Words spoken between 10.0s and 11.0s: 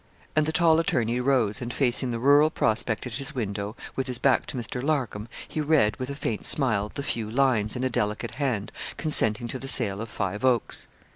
of Five Oaks.